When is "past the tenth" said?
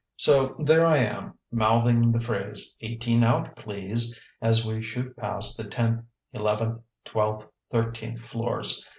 5.15-6.03